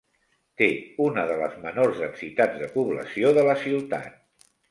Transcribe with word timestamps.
Té 0.61 0.69
una 1.07 1.25
de 1.31 1.33
les 1.41 1.53
menors 1.65 2.01
densitats 2.05 2.57
de 2.63 2.71
població 2.79 3.35
de 3.39 3.47
la 3.51 3.57
ciutat. 3.67 4.19